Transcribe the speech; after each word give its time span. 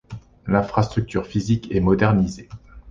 L'infrastructure 0.47 1.27
physique 1.27 1.67
est 1.71 1.79
modernisée. 1.79 2.49